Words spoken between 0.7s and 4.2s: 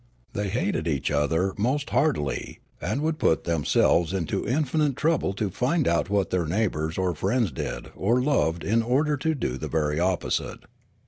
each other most heartily, and would put themselves